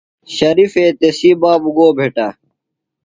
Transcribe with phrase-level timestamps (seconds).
[0.03, 0.05] ݨ
[0.35, 2.27] شریفے تسی بابوۡ گو بھٹہ؟